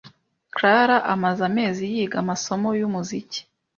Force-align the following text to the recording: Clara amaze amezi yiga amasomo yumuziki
Clara 0.55 0.97
amaze 1.13 1.41
amezi 1.49 1.83
yiga 1.93 2.15
amasomo 2.23 2.67
yumuziki 2.79 3.41